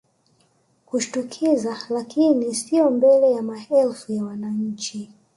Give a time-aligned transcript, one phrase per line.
[0.85, 5.09] kushtukiza lakini sio mbele ya maelfu ya wananchi